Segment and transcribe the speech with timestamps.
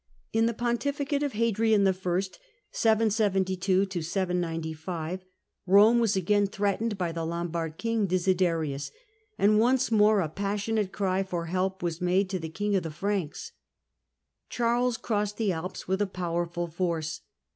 [0.33, 1.91] In the pontificate of Hadrian I.
[2.71, 5.25] (772 795)
[5.67, 8.89] Rome was again threatened by the Lombard king, Desiderius;
[9.37, 12.89] and once more a passionate cry for help was made to the king of the
[12.89, 13.51] Pranks.
[14.49, 17.21] Charles crossed the Alps with a powerful force.